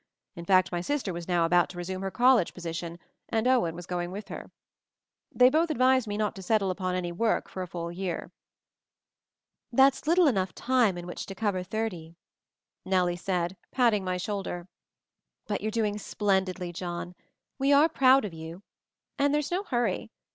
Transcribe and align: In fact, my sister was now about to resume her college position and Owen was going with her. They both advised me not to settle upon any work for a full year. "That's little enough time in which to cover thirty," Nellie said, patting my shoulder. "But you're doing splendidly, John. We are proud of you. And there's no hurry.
In 0.33 0.45
fact, 0.45 0.71
my 0.71 0.81
sister 0.81 1.13
was 1.13 1.27
now 1.27 1.45
about 1.45 1.69
to 1.69 1.77
resume 1.77 2.01
her 2.01 2.09
college 2.09 2.55
position 2.55 2.97
and 3.29 3.45
Owen 3.45 3.75
was 3.75 3.85
going 3.85 4.09
with 4.09 4.29
her. 4.29 4.49
They 5.31 5.47
both 5.47 5.69
advised 5.69 6.07
me 6.07 6.17
not 6.17 6.33
to 6.37 6.41
settle 6.41 6.71
upon 6.71 6.95
any 6.95 7.11
work 7.11 7.47
for 7.47 7.61
a 7.61 7.67
full 7.67 7.91
year. 7.91 8.31
"That's 9.71 10.07
little 10.07 10.25
enough 10.25 10.55
time 10.55 10.97
in 10.97 11.05
which 11.05 11.27
to 11.27 11.35
cover 11.35 11.61
thirty," 11.61 12.15
Nellie 12.83 13.15
said, 13.15 13.55
patting 13.71 14.03
my 14.03 14.17
shoulder. 14.17 14.67
"But 15.45 15.61
you're 15.61 15.69
doing 15.69 15.99
splendidly, 15.99 16.73
John. 16.73 17.13
We 17.59 17.71
are 17.71 17.87
proud 17.87 18.25
of 18.25 18.33
you. 18.33 18.63
And 19.19 19.35
there's 19.35 19.51
no 19.51 19.61
hurry. 19.65 20.09